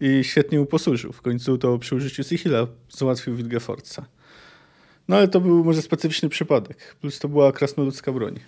i 0.00 0.24
świetnie 0.24 0.58
mu 0.58 0.66
posłużył. 0.66 1.12
W 1.12 1.22
końcu 1.22 1.58
to 1.58 1.78
przy 1.78 1.94
użyciu 1.94 2.24
Sihila 2.24 2.66
załatwił 2.88 3.36
Wilgefortza. 3.36 4.06
No 5.08 5.16
ale 5.16 5.28
to 5.28 5.40
był 5.40 5.64
może 5.64 5.82
specyficzny 5.82 6.28
przypadek. 6.28 6.96
Plus 7.00 7.18
to 7.18 7.28
była 7.28 7.52
krasnoludzka 7.52 8.12
broń. 8.12 8.40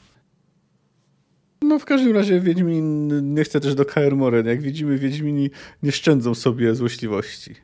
No 1.62 1.78
w 1.78 1.84
każdym 1.84 2.12
razie 2.12 2.40
Wiedźmin 2.40 3.34
nie 3.34 3.44
chce 3.44 3.60
też 3.60 3.74
do 3.74 3.84
Kaer 3.84 4.16
Moren. 4.16 4.46
Jak 4.46 4.62
widzimy, 4.62 4.98
Wiedźmini 4.98 5.50
nie 5.82 5.92
szczędzą 5.92 6.34
sobie 6.34 6.74
złośliwości. 6.74 7.54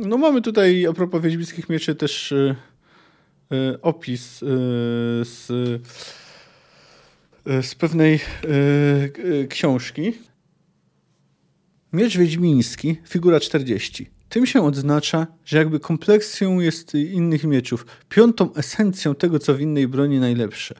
No 0.00 0.18
mamy 0.18 0.42
tutaj, 0.42 0.86
a 0.86 0.92
propos 0.92 1.22
wiedźmińskich 1.22 1.68
mieczy, 1.68 1.94
też 1.94 2.32
y, 2.32 2.56
y, 3.52 3.80
opis 3.82 4.42
y, 4.42 4.46
z, 5.24 5.46
z 7.46 7.74
pewnej 7.74 8.20
książki, 9.48 10.12
Miecz 11.92 12.16
Wiedźmiński, 12.16 12.96
figura 13.08 13.40
40. 13.40 14.10
Tym 14.28 14.46
się 14.46 14.64
odznacza, 14.64 15.26
że 15.44 15.58
jakby 15.58 15.80
kompleksją 15.80 16.60
jest 16.60 16.94
innych 16.94 17.44
mieczów, 17.44 17.86
piątą 18.08 18.54
esencją 18.54 19.14
tego, 19.14 19.38
co 19.38 19.54
w 19.54 19.60
innej 19.60 19.88
broni 19.88 20.20
najlepsze. 20.20 20.74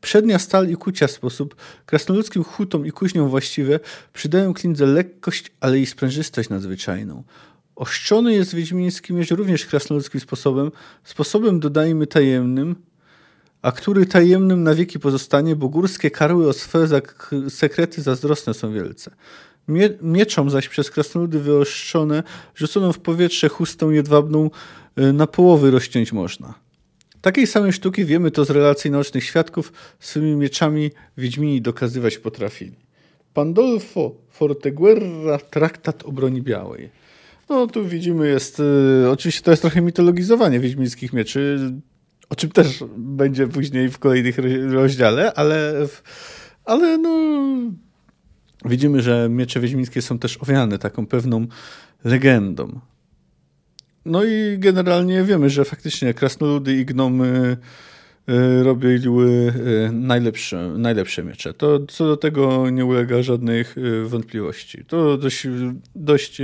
Przednia 0.00 0.38
stal 0.38 0.70
i 0.70 0.76
kucia 0.76 1.08
sposób, 1.08 1.56
krasnoludzkim 1.86 2.44
hutom 2.44 2.86
i 2.86 2.90
kuźniom 2.90 3.28
właściwe, 3.28 3.80
przydają 4.12 4.54
klindze 4.54 4.86
lekkość, 4.86 5.50
ale 5.60 5.78
i 5.78 5.86
sprężystość 5.86 6.48
nadzwyczajną. 6.48 7.22
Oszczony 7.76 8.34
jest 8.34 8.54
wiedźmiński 8.54 9.12
miecz 9.12 9.30
również 9.30 9.66
krasnoludzkim 9.66 10.20
sposobem, 10.20 10.72
sposobem 11.04 11.60
dodajmy 11.60 12.06
tajemnym, 12.06 12.76
a 13.62 13.72
który 13.72 14.06
tajemnym 14.06 14.62
na 14.62 14.74
wieki 14.74 14.98
pozostanie, 14.98 15.56
bo 15.56 15.68
górskie 15.68 16.10
karły 16.10 16.48
o 16.48 16.52
swe 16.52 16.88
sekrety 17.48 18.02
zazdrosne 18.02 18.54
są 18.54 18.72
wielce. 18.72 19.10
Mie 19.68 19.90
mieczom 20.02 20.50
zaś 20.50 20.68
przez 20.68 20.90
krasnoludy 20.90 21.40
wyoszczone 21.40 22.22
rzuconą 22.54 22.92
w 22.92 22.98
powietrze 22.98 23.48
chustą 23.48 23.90
jedwabną 23.90 24.50
y, 24.98 25.12
na 25.12 25.26
połowy 25.26 25.70
rozciąć 25.70 26.12
można. 26.12 26.54
Takiej 27.20 27.46
samej 27.46 27.72
sztuki 27.72 28.04
wiemy 28.04 28.30
to 28.30 28.44
z 28.44 28.50
relacji 28.50 28.90
naocznych 28.90 29.24
świadków, 29.24 29.72
swymi 30.00 30.36
mieczami 30.36 30.90
Wiedźmini 31.16 31.62
dokazywać 31.62 32.18
potrafili. 32.18 32.76
Pandolfo 33.34 34.14
Forteguerra 34.30 35.38
Traktat 35.38 36.04
o 36.04 36.12
broni 36.12 36.42
białej. 36.42 36.90
No 37.48 37.66
tu 37.66 37.88
widzimy 37.88 38.28
jest, 38.28 38.60
y, 38.60 39.10
oczywiście 39.10 39.42
to 39.42 39.50
jest 39.50 39.62
trochę 39.62 39.80
mitologizowanie 39.80 40.60
wiedźmińskich 40.60 41.12
mieczy, 41.12 41.58
o 42.28 42.36
czym 42.36 42.50
też 42.50 42.84
będzie 42.96 43.48
później 43.48 43.88
w 43.88 43.98
kolejnych 43.98 44.36
rozdziale, 44.70 45.34
ale, 45.34 45.74
ale 46.64 46.98
no 46.98 47.38
widzimy, 48.64 49.02
że 49.02 49.28
miecze 49.30 49.60
wiedźmińskie 49.60 50.02
są 50.02 50.18
też 50.18 50.36
owiane 50.36 50.78
taką 50.78 51.06
pewną 51.06 51.46
legendą. 52.04 52.80
No 54.04 54.24
i 54.24 54.58
generalnie 54.58 55.24
wiemy, 55.24 55.50
że 55.50 55.64
faktycznie 55.64 56.14
krasnoludy 56.14 56.76
i 56.76 56.84
gnomy 56.84 57.56
y, 58.28 58.62
robiły 58.62 59.52
y, 59.88 59.92
najlepsze, 59.92 60.74
najlepsze 60.78 61.24
miecze. 61.24 61.54
To 61.54 61.86
co 61.88 62.06
do 62.06 62.16
tego 62.16 62.70
nie 62.70 62.84
ulega 62.84 63.22
żadnych 63.22 63.78
y, 63.78 64.04
wątpliwości. 64.04 64.84
To 64.84 65.16
dość, 65.16 65.46
dość 65.94 66.42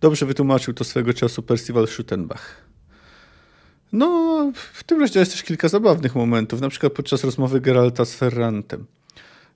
dobrze 0.00 0.26
wytłumaczył 0.26 0.74
to 0.74 0.84
swego 0.84 1.14
czasu 1.14 1.42
Percival 1.42 1.86
Schuttenbach. 1.86 2.70
No, 3.92 4.52
w 4.72 4.84
tym 4.84 5.00
rozdziale 5.00 5.22
jest 5.22 5.32
też 5.32 5.42
kilka 5.42 5.68
zabawnych 5.68 6.14
momentów, 6.14 6.60
na 6.60 6.68
przykład 6.68 6.92
podczas 6.92 7.24
rozmowy 7.24 7.60
Geralta 7.60 8.04
z 8.04 8.14
Ferrantem. 8.14 8.86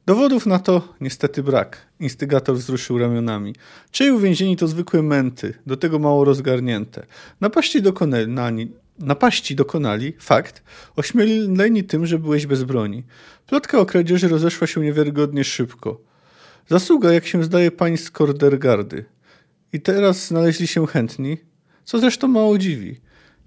Dowodów 0.06 0.46
na 0.46 0.58
to 0.58 0.94
niestety 1.00 1.42
brak. 1.42 1.87
Instygator 2.00 2.56
wzruszył 2.56 2.99
ramionami. 2.99 3.54
Czyj 3.90 4.11
uwięzieni 4.11 4.56
to 4.56 4.68
zwykłe 4.68 5.02
męty, 5.02 5.54
do 5.66 5.76
tego 5.76 5.99
mało 5.99 6.25
rozgarnięte. 6.25 7.06
Napaści 7.40 7.82
dokonali, 7.82 8.73
napaści 8.99 9.54
dokonali, 9.54 10.12
fakt, 10.18 10.62
ośmieleni 10.96 11.84
tym, 11.84 12.06
że 12.06 12.18
byłeś 12.18 12.46
bez 12.46 12.64
broni. 12.64 13.02
Plotka 13.46 13.78
o 13.78 13.87
kradzieży 13.87 14.28
rozeszła 14.28 14.66
się 14.66 14.80
niewiarygodnie 14.80 15.44
szybko. 15.44 16.00
Zasługa, 16.68 17.12
jak 17.12 17.26
się 17.26 17.44
zdaje, 17.44 17.70
pań 17.70 17.96
z 17.96 18.11
Kordergardy. 18.11 19.04
I 19.73 19.80
teraz 19.80 20.26
znaleźli 20.26 20.66
się 20.66 20.87
chętni, 20.87 21.38
co 21.84 21.99
zresztą 21.99 22.28
mało 22.28 22.58
dziwi. 22.58 23.00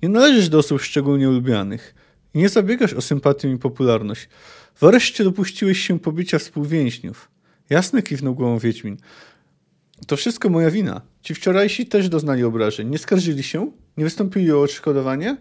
Nie 0.04 0.10
należysz 0.10 0.50
do 0.50 0.58
osób 0.58 0.82
szczególnie 0.82 1.30
ulubianych. 1.30 1.96
I 2.34 2.40
nie 2.40 2.50
zabiegasz 2.50 2.94
o 2.94 3.02
sympatię 3.02 3.52
i 3.52 3.58
popularność. 3.58 4.30
Wreszcie 4.82 5.24
dopuściłeś 5.24 5.80
się 5.80 6.00
pobicia 6.00 6.40
współwięźniów. 6.40 7.30
Jasne, 7.70 8.04
kiwnął 8.04 8.36
głową 8.36 8.60
Wiedźmin. 8.60 8.98
To 10.08 10.18
wszystko 10.18 10.50
moja 10.50 10.72
wina. 10.72 11.02
Ci 11.22 11.36
wczorajsi 11.36 11.86
też 11.86 12.10
doznali 12.10 12.44
obrażeń. 12.44 12.90
Nie 12.90 12.98
skarżyli 12.98 13.44
się? 13.44 13.72
Nie 13.98 14.04
wystąpili 14.04 14.52
o 14.52 14.62
odszkodowanie? 14.62 15.38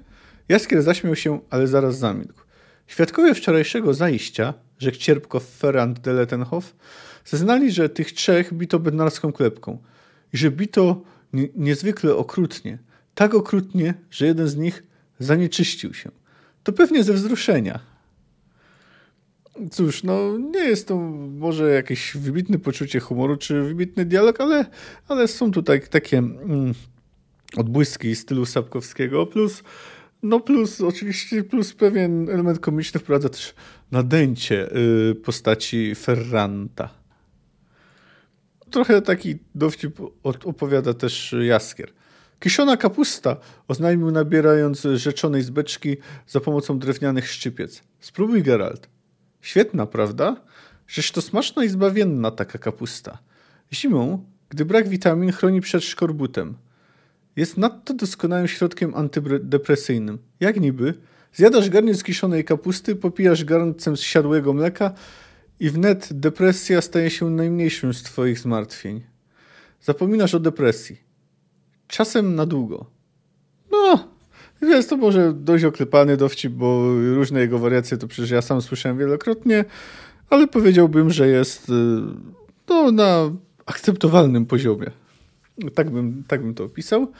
Jaskier 0.48 0.82
zaśmiał 0.82 1.16
się, 1.16 1.40
ale 1.50 1.66
zaraz 1.66 1.98
zamilkł. 1.98 2.40
Świadkowie 2.86 3.34
wczorajszego 3.34 3.94
zajścia, 3.94 4.54
rzekł 4.78 4.98
cierpko 4.98 5.40
Ferrand 5.40 6.00
de 6.00 6.12
Lettenhoff, 6.12 6.76
zeznali, 7.24 7.72
że 7.72 7.88
tych 7.88 8.12
trzech 8.12 8.54
bito 8.54 8.78
bednarską 8.78 9.32
klepką 9.32 9.78
i 10.32 10.36
że 10.36 10.50
bito 10.50 11.02
niezwykle 11.54 12.16
okrutnie. 12.16 12.78
Tak 13.14 13.34
okrutnie, 13.34 13.94
że 14.10 14.26
jeden 14.26 14.48
z 14.48 14.56
nich 14.56 14.82
zanieczyścił 15.18 15.94
się. 15.94 16.10
To 16.62 16.72
pewnie 16.72 17.04
ze 17.04 17.12
wzruszenia, 17.12 17.80
Cóż, 19.70 20.02
no 20.02 20.38
nie 20.38 20.64
jest 20.64 20.88
to 20.88 20.96
może 21.38 21.70
jakieś 21.70 22.16
wybitne 22.16 22.58
poczucie 22.58 23.00
humoru 23.00 23.36
czy 23.36 23.62
wybitny 23.62 24.04
dialog, 24.04 24.40
ale, 24.40 24.66
ale 25.08 25.28
są 25.28 25.50
tutaj 25.50 25.80
takie 25.90 26.18
mm, 26.18 26.74
odbłyski 27.56 28.16
stylu 28.16 28.46
Sapkowskiego, 28.46 29.26
plus 29.26 29.62
no 30.22 30.40
plus 30.40 30.80
oczywiście 30.80 31.44
plus 31.44 31.74
pewien 31.74 32.30
element 32.30 32.58
komiczny 32.58 33.00
wprowadza 33.00 33.28
też 33.28 33.54
nadęcie 33.90 34.76
y, 34.76 35.14
postaci 35.14 35.94
Ferranta. 35.94 36.88
Trochę 38.70 39.02
taki 39.02 39.38
dowcip 39.54 40.00
opowiada 40.22 40.94
też 40.94 41.34
Jaskier. 41.40 41.92
Kiszona 42.40 42.76
kapusta, 42.76 43.36
oznajmił 43.68 44.10
nabierając 44.10 44.86
rzeczonej 44.94 45.42
z 45.42 45.50
beczki 45.50 45.96
za 46.26 46.40
pomocą 46.40 46.78
drewnianych 46.78 47.28
szczypiec. 47.28 47.82
Spróbuj, 48.00 48.42
Geralt. 48.42 48.95
Świetna, 49.40 49.86
prawda? 49.86 50.36
Rzecz 50.88 51.12
to 51.12 51.22
smaczna 51.22 51.64
i 51.64 51.68
zbawienna 51.68 52.30
taka 52.30 52.58
kapusta. 52.58 53.18
Zimą, 53.72 54.24
gdy 54.48 54.64
brak 54.64 54.88
witamin 54.88 55.32
chroni 55.32 55.60
przed 55.60 55.84
szkorbutem. 55.84 56.56
Jest 57.36 57.56
nadto 57.56 57.94
doskonałym 57.94 58.48
środkiem 58.48 58.94
antydepresyjnym. 58.94 60.18
Jak 60.40 60.60
niby? 60.60 60.94
Zjadasz 61.32 61.70
garniec 61.70 62.02
kiszonej 62.02 62.44
kapusty, 62.44 62.96
popijasz 62.96 63.44
garncem 63.44 63.96
z 63.96 64.00
siadłego 64.00 64.52
mleka 64.52 64.92
i 65.60 65.70
wnet 65.70 66.08
depresja 66.12 66.80
staje 66.80 67.10
się 67.10 67.30
najmniejszym 67.30 67.94
z 67.94 68.02
twoich 68.02 68.38
zmartwień. 68.38 69.02
Zapominasz 69.80 70.34
o 70.34 70.40
depresji. 70.40 71.00
Czasem 71.88 72.34
na 72.34 72.46
długo. 72.46 72.86
No, 73.72 74.08
jest 74.62 74.90
to 74.90 74.96
może 74.96 75.32
dość 75.32 75.64
oklepany 75.64 76.16
dowcip, 76.16 76.52
bo 76.52 76.94
różne 77.14 77.40
jego 77.40 77.58
wariacje 77.58 77.96
to 77.96 78.08
przecież 78.08 78.30
ja 78.30 78.42
sam 78.42 78.62
słyszałem 78.62 78.98
wielokrotnie, 78.98 79.64
ale 80.30 80.46
powiedziałbym, 80.46 81.10
że 81.10 81.28
jest 81.28 81.68
y, 81.68 81.72
no, 82.68 82.92
na 82.92 83.30
akceptowalnym 83.66 84.46
poziomie. 84.46 84.90
Tak 85.74 85.90
bym, 85.90 86.24
tak 86.28 86.42
bym 86.42 86.54
to 86.54 86.64
opisał. 86.64 87.12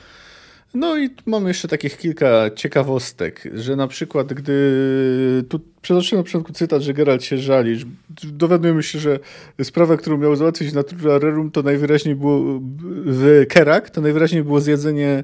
No 0.73 0.97
i 0.97 1.09
mamy 1.25 1.47
jeszcze 1.47 1.67
takich 1.67 1.97
kilka 1.97 2.51
ciekawostek, 2.55 3.43
że 3.53 3.75
na 3.75 3.87
przykład 3.87 4.33
gdy 4.33 5.43
tu 5.49 5.59
przytoczę 5.81 6.15
na 6.15 6.23
początku 6.23 6.53
cytat, 6.53 6.81
że 6.81 6.93
Geralt 6.93 7.23
się 7.23 7.37
żali, 7.37 7.85
dowiadujemy 8.23 8.83
się, 8.83 8.99
że 8.99 9.19
sprawa, 9.63 9.97
którą 9.97 10.17
miał 10.17 10.35
załatwić 10.35 10.73
Natura 10.73 11.19
Rerum 11.19 11.51
to 11.51 11.63
najwyraźniej 11.63 12.15
było 12.15 12.59
w 13.05 13.45
Kerak, 13.49 13.89
to 13.89 14.01
najwyraźniej 14.01 14.43
było 14.43 14.61
zjedzenie 14.61 15.23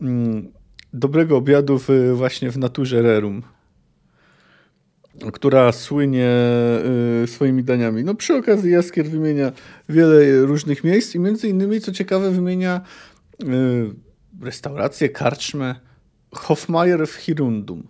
mm, 0.00 0.48
dobrego 0.92 1.36
obiadu 1.36 1.78
w, 1.78 1.88
właśnie 2.14 2.50
w 2.50 2.58
Naturze 2.58 3.02
Rerum 3.02 3.42
która 5.32 5.72
słynie 5.72 6.30
y, 7.24 7.26
swoimi 7.26 7.64
daniami. 7.64 8.04
No 8.04 8.14
przy 8.14 8.34
okazji 8.34 8.72
Jaskier 8.72 9.06
wymienia 9.06 9.52
wiele 9.88 10.40
różnych 10.40 10.84
miejsc 10.84 11.14
i 11.14 11.18
między 11.18 11.48
innymi, 11.48 11.80
co 11.80 11.92
ciekawe, 11.92 12.30
wymienia 12.30 12.80
y, 13.42 13.44
restaurację, 14.42 15.08
karczmę 15.08 15.74
Hofmeier 16.32 17.06
w 17.06 17.14
Hirundum. 17.14 17.86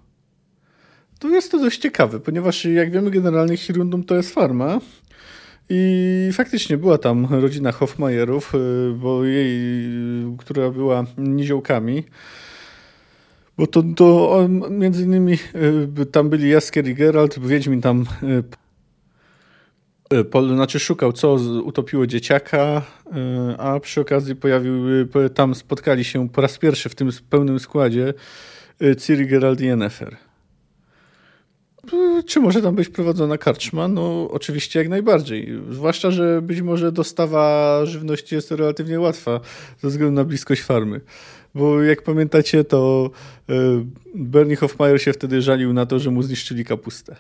To 1.19 1.29
jest 1.29 1.51
to 1.51 1.59
dość 1.59 1.79
ciekawe, 1.79 2.21
ponieważ 2.21 2.65
jak 2.65 2.91
wiemy 2.91 3.11
generalnie 3.11 3.57
Hirundum 3.57 4.05
to 4.05 4.17
jest 4.17 4.35
farma 4.35 4.81
i 5.69 6.31
faktycznie 6.33 6.77
była 6.77 6.99
tam 6.99 7.27
rodzina 7.31 7.73
Hofmeierów, 7.73 8.55
y, 8.55 8.59
bo 8.95 9.25
jej, 9.25 9.53
która 10.39 10.71
była 10.71 11.05
niziołkami, 11.19 12.05
bo 13.57 13.67
to, 13.67 13.83
to 13.97 14.39
między 14.71 15.03
innymi 15.03 15.39
y, 15.99 16.07
tam 16.07 16.29
byli 16.29 16.51
Jaskier 16.51 16.89
i 16.89 16.95
Geralt, 16.95 17.39
Wiedźmin 17.39 17.81
tam 17.81 18.07
y, 18.23 18.43
Pol, 20.31 20.55
znaczy 20.55 20.79
szukał, 20.79 21.13
co 21.13 21.35
utopiło 21.65 22.07
dzieciaka, 22.07 22.83
a 23.59 23.81
przy 23.81 24.01
okazji 24.01 24.37
pojawił, 24.37 24.75
tam 25.35 25.55
spotkali 25.55 26.05
się 26.05 26.29
po 26.29 26.41
raz 26.41 26.59
pierwszy 26.59 26.89
w 26.89 26.95
tym 26.95 27.11
pełnym 27.31 27.61
składzie 27.61 28.15
Ciri, 28.99 29.27
Geralt 29.27 29.61
i 29.61 29.65
Yennefer. 29.65 30.17
Czy 32.27 32.41
może 32.41 32.63
tam 32.63 32.75
być 32.75 32.89
prowadzona 32.89 33.39
karczma? 33.39 33.89
No 33.89 34.29
oczywiście 34.31 34.79
jak 34.79 34.89
najbardziej. 34.89 35.49
Zwłaszcza, 35.71 36.11
że 36.11 36.43
być 36.43 36.61
może 36.61 36.93
dostawa 36.93 37.81
żywności 37.87 38.35
jest 38.35 38.51
relatywnie 38.51 39.01
łatwa 39.01 39.41
ze 39.81 39.89
względu 39.89 40.15
na 40.15 40.25
bliskość 40.25 40.63
farmy. 40.63 41.01
Bo 41.55 41.83
jak 41.83 42.03
pamiętacie, 42.03 42.65
to 42.65 43.11
e, 43.49 43.55
Bernie 44.15 44.57
Hofmeier 44.57 45.03
się 45.03 45.13
wtedy 45.13 45.43
żalił 45.43 45.73
na 45.73 45.87
to, 45.87 45.99
że 45.99 46.11
mu 46.11 46.23
zniszczyli 46.23 46.65
kapustę. 46.65 47.17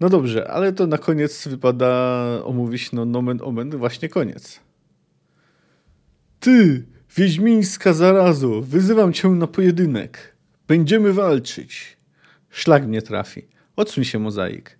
No 0.00 0.08
dobrze, 0.08 0.50
ale 0.50 0.72
to 0.72 0.86
na 0.86 0.98
koniec 0.98 1.48
wypada 1.48 2.24
omówić 2.44 2.92
no 2.92 3.04
nomen 3.04 3.40
omen 3.42 3.70
właśnie 3.70 4.08
koniec. 4.08 4.60
Ty, 6.40 6.86
wiedźmińska 7.16 7.92
zarazo, 7.92 8.60
wyzywam 8.60 9.12
cię 9.12 9.28
na 9.28 9.46
pojedynek. 9.46 10.36
Będziemy 10.68 11.12
walczyć. 11.12 11.96
Szlak 12.50 12.86
mnie 12.86 13.02
trafi. 13.02 13.48
Odsuń 13.76 14.04
się, 14.04 14.18
mozaik. 14.18 14.78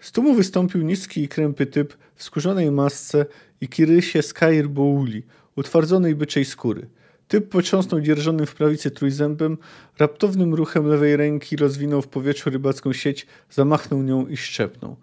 Z 0.00 0.12
tłumu 0.12 0.34
wystąpił 0.34 0.82
niski 0.82 1.22
i 1.22 1.28
krępy 1.28 1.66
typ 1.66 1.96
w 2.14 2.22
skórzonej 2.22 2.70
masce 2.70 3.26
i 3.60 3.68
kirysie 3.68 4.22
Skyr 4.22 4.68
Bouli, 4.68 5.22
utwardzonej 5.56 6.14
byczej 6.14 6.44
skóry. 6.44 6.88
Typ 7.28 7.48
potrząsnął 7.48 8.00
dzierżonym 8.00 8.46
w 8.46 8.54
prawicy 8.54 8.90
trójzębem, 8.90 9.58
raptownym 9.98 10.54
ruchem 10.54 10.86
lewej 10.86 11.16
ręki 11.16 11.56
rozwinął 11.56 12.02
w 12.02 12.08
powietrzu 12.08 12.50
rybacką 12.50 12.92
sieć, 12.92 13.26
zamachnął 13.50 14.02
nią 14.02 14.26
i 14.26 14.36
szczepnął. 14.36 14.96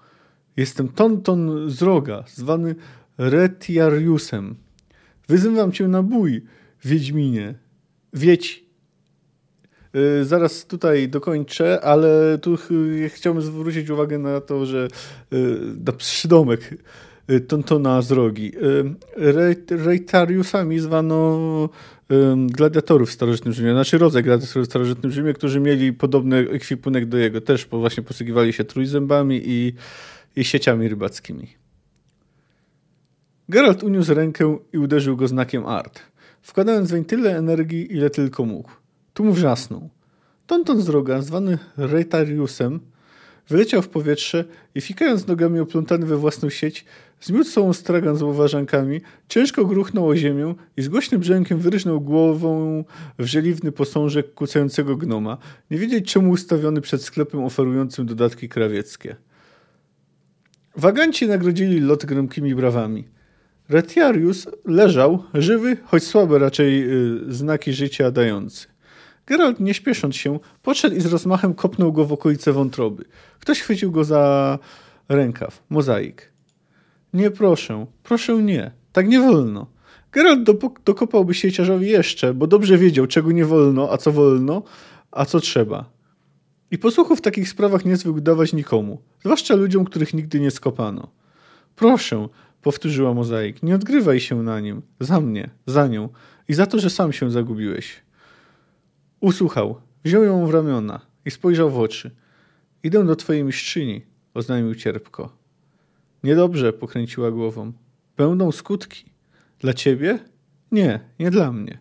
Jestem 0.57 0.89
Tonton 0.89 1.69
z 1.69 1.81
roga, 1.81 2.23
zwany 2.27 2.75
Retiariusem. 3.17 4.55
Wyzywam 5.27 5.71
cię 5.71 5.87
na 5.87 6.03
bój, 6.03 6.45
Wiedźminie. 6.83 7.55
Wiedź 8.13 8.69
Y, 9.95 10.25
zaraz 10.25 10.65
tutaj 10.65 11.09
dokończę, 11.09 11.81
ale 11.81 12.37
tu 12.37 12.57
chciałbym 13.07 13.43
zwrócić 13.43 13.89
uwagę 13.89 14.17
na 14.17 14.41
to, 14.41 14.65
że 14.65 14.87
y, 15.33 15.59
na 15.85 15.93
przydomek 15.93 16.75
Tontona 17.47 18.01
z 18.01 18.11
rogi. 18.11 18.51
Reitariusami 19.69 20.79
zwano 20.79 21.69
gladiatorów 22.47 23.09
w 23.09 23.13
starożytnym 23.13 23.53
Rzymie, 23.53 23.71
znaczy 23.71 23.97
rodzaj 23.97 24.23
gladiatorów 24.23 24.67
w 24.67 24.69
starożytnym 24.69 25.11
Rzymie, 25.11 25.33
którzy 25.33 25.59
mieli 25.59 25.93
podobny 25.93 26.37
ekwipunek 26.37 27.05
do 27.05 27.17
jego. 27.17 27.41
Też 27.41 27.65
właśnie 27.65 28.03
posługiwali 28.03 28.53
się 28.53 28.63
trójzębami 28.63 29.41
i, 29.45 29.73
i 30.35 30.43
sieciami 30.43 30.87
rybackimi. 30.87 31.47
Geralt 33.49 33.83
uniósł 33.83 34.13
rękę 34.13 34.57
i 34.73 34.77
uderzył 34.77 35.17
go 35.17 35.27
znakiem 35.27 35.65
art, 35.65 35.99
wkładając 36.41 36.91
weń 36.91 37.05
tyle 37.05 37.37
energii, 37.37 37.93
ile 37.93 38.09
tylko 38.09 38.45
mógł. 38.45 38.71
Tu 39.13 39.31
wrzasnął. 39.33 39.89
Tonton 40.47 40.81
z 40.81 40.89
roga, 40.89 41.21
zwany 41.21 41.57
Retariusem, 41.77 42.79
wyleciał 43.49 43.81
w 43.81 43.89
powietrze 43.89 44.45
i 44.75 44.81
fikając 44.81 45.27
nogami 45.27 45.59
oplątany 45.59 46.05
we 46.05 46.17
własną 46.17 46.49
sieć, 46.49 46.85
zmiótł 47.21 47.49
sobą 47.49 47.73
stragan 47.73 48.15
z 48.15 48.21
łoważankami, 48.21 49.01
ciężko 49.27 49.65
gruchnął 49.65 50.07
o 50.07 50.15
ziemię 50.15 50.55
i 50.77 50.81
z 50.81 50.87
głośnym 50.87 51.21
brzękiem 51.21 51.59
wyryżnął 51.59 52.01
głową 52.01 52.83
w 53.19 53.25
żeliwny 53.25 53.71
posążek 53.71 54.33
kucającego 54.33 54.95
gnoma, 54.95 55.37
nie 55.71 55.77
wiedzieć 55.77 56.11
czemu 56.11 56.31
ustawiony 56.31 56.81
przed 56.81 57.03
sklepem 57.03 57.43
oferującym 57.43 58.05
dodatki 58.05 58.49
krawieckie. 58.49 59.15
Waganci 60.75 61.27
nagrodzili 61.27 61.79
lot 61.79 62.05
gromkimi 62.05 62.55
brawami. 62.55 63.07
Retiarius 63.69 64.47
leżał, 64.65 65.23
żywy, 65.33 65.77
choć 65.85 66.03
słabe 66.03 66.39
raczej 66.39 66.79
yy, 66.79 67.33
znaki 67.33 67.73
życia 67.73 68.11
dający. 68.11 68.67
Geralt, 69.27 69.59
nie 69.59 69.73
śpiesząc 69.73 70.15
się, 70.15 70.39
podszedł 70.61 70.95
i 70.95 71.01
z 71.01 71.05
rozmachem 71.05 71.53
kopnął 71.53 71.93
go 71.93 72.05
w 72.05 72.13
okolice 72.13 72.53
wątroby. 72.53 73.05
Ktoś 73.39 73.61
chwycił 73.61 73.91
go 73.91 74.03
za 74.03 74.59
rękaw. 75.09 75.63
Mozaik. 75.69 76.28
Nie 77.13 77.31
proszę, 77.31 77.85
proszę 78.03 78.33
nie. 78.33 78.71
Tak 78.91 79.07
nie 79.07 79.19
wolno. 79.19 79.67
Geralt 80.11 80.49
dokopałby 80.85 81.33
sieciarzowi 81.33 81.89
jeszcze, 81.89 82.33
bo 82.33 82.47
dobrze 82.47 82.77
wiedział, 82.77 83.07
czego 83.07 83.31
nie 83.31 83.45
wolno, 83.45 83.91
a 83.91 83.97
co 83.97 84.11
wolno, 84.11 84.63
a 85.11 85.25
co 85.25 85.39
trzeba. 85.39 85.89
I 86.71 86.77
posłuchu 86.77 87.15
w 87.15 87.21
takich 87.21 87.49
sprawach 87.49 87.85
nie 87.85 87.97
zwykł 87.97 88.21
dawać 88.21 88.53
nikomu, 88.53 89.01
zwłaszcza 89.21 89.55
ludziom, 89.55 89.85
których 89.85 90.13
nigdy 90.13 90.39
nie 90.39 90.51
skopano. 90.51 91.07
Proszę, 91.75 92.27
powtórzyła 92.61 93.13
Mozaik, 93.13 93.63
nie 93.63 93.75
odgrywaj 93.75 94.19
się 94.19 94.43
na 94.43 94.59
nim, 94.59 94.81
za 94.99 95.21
mnie, 95.21 95.49
za 95.65 95.87
nią 95.87 96.09
i 96.47 96.53
za 96.53 96.65
to, 96.65 96.79
że 96.79 96.89
sam 96.89 97.13
się 97.13 97.31
zagubiłeś. 97.31 98.01
Usłuchał, 99.19 99.81
wziął 100.03 100.23
ją 100.23 100.45
w 100.45 100.53
ramiona 100.53 101.01
i 101.25 101.31
spojrzał 101.31 101.69
w 101.69 101.79
oczy. 101.79 102.11
Idę 102.83 103.05
do 103.05 103.15
twojej 103.15 103.43
mistrzyni, 103.43 104.05
oznajmił 104.33 104.75
cierpko. 104.75 105.38
Niedobrze, 106.23 106.73
pokręciła 106.73 107.31
głową. 107.31 107.73
Będą 108.17 108.51
skutki. 108.51 109.05
Dla 109.59 109.73
ciebie? 109.73 110.19
Nie, 110.71 110.99
nie 111.19 111.31
dla 111.31 111.51
mnie. 111.51 111.79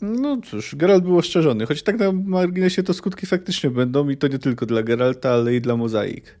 No 0.00 0.40
cóż, 0.44 0.74
Geralt 0.76 1.04
był 1.04 1.18
ostrzeżony, 1.18 1.66
choć 1.66 1.82
tak 1.82 1.98
na 1.98 2.12
marginesie 2.12 2.82
to 2.82 2.94
skutki 2.94 3.26
faktycznie 3.26 3.70
będą 3.70 4.08
i 4.08 4.16
to 4.16 4.28
nie 4.28 4.38
tylko 4.38 4.66
dla 4.66 4.82
Geralta, 4.82 5.30
ale 5.30 5.54
i 5.54 5.60
dla 5.60 5.76
Mozaik. 5.76 6.38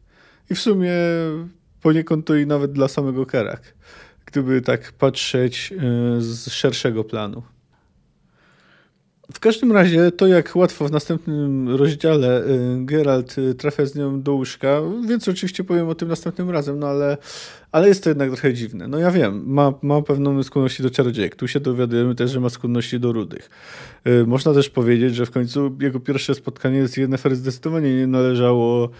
I 0.50 0.54
w 0.54 0.60
sumie 0.60 0.92
poniekąd 1.82 2.26
to 2.26 2.36
i 2.36 2.46
nawet 2.46 2.72
dla 2.72 2.88
samego 2.88 3.26
Kerak, 3.26 3.74
gdyby 4.26 4.60
tak 4.60 4.92
patrzeć 4.92 5.72
e, 5.72 5.76
z 6.20 6.48
szerszego 6.50 7.04
planu. 7.04 7.42
W 9.32 9.40
każdym 9.40 9.72
razie 9.72 10.12
to, 10.12 10.26
jak 10.26 10.56
łatwo 10.56 10.88
w 10.88 10.90
następnym 10.90 11.68
rozdziale 11.68 12.42
y, 12.42 12.76
Geralt 12.84 13.38
y, 13.38 13.54
trafia 13.54 13.86
z 13.86 13.94
nią 13.94 14.22
do 14.22 14.34
łóżka, 14.34 14.80
więc 15.08 15.28
oczywiście 15.28 15.64
powiem 15.64 15.88
o 15.88 15.94
tym 15.94 16.08
następnym 16.08 16.50
razem, 16.50 16.78
no 16.78 16.86
ale, 16.86 17.16
ale 17.72 17.88
jest 17.88 18.04
to 18.04 18.10
jednak 18.10 18.30
trochę 18.30 18.54
dziwne. 18.54 18.88
No 18.88 18.98
ja 18.98 19.10
wiem, 19.10 19.42
ma, 19.46 19.72
ma 19.82 20.02
pewną 20.02 20.42
skłonności 20.42 20.82
do 20.82 20.90
czarodziejek. 20.90 21.36
Tu 21.36 21.48
się 21.48 21.60
dowiadujemy 21.60 22.14
też, 22.14 22.30
że 22.30 22.40
ma 22.40 22.50
skłonności 22.50 23.00
do 23.00 23.12
rudych. 23.12 23.50
Y, 24.06 24.26
można 24.26 24.54
też 24.54 24.70
powiedzieć, 24.70 25.14
że 25.14 25.26
w 25.26 25.30
końcu 25.30 25.76
jego 25.80 26.00
pierwsze 26.00 26.34
spotkanie 26.34 26.88
z 26.88 26.96
Yennefer 26.96 27.36
zdecydowanie 27.36 27.96
nie 27.96 28.06
należało 28.06 28.90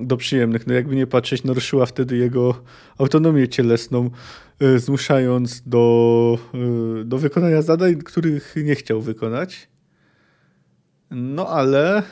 do 0.00 0.16
przyjemnych. 0.16 0.66
No 0.66 0.74
jakby 0.74 0.96
nie 0.96 1.06
patrzeć, 1.06 1.44
naruszyła 1.44 1.86
wtedy 1.86 2.16
jego 2.16 2.62
autonomię 2.98 3.48
cielesną, 3.48 4.10
E, 4.60 4.78
zmuszając 4.78 5.62
do, 5.66 6.38
e, 7.00 7.04
do 7.04 7.18
wykonania 7.18 7.62
zadań, 7.62 7.96
których 7.96 8.54
nie 8.64 8.74
chciał 8.74 9.00
wykonać. 9.00 9.68
No 11.10 11.48
ale, 11.48 12.02